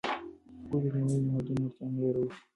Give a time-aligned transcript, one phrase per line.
[0.67, 2.35] ولې د ټولنیزو نهادونو اړتیا مه ردوې؟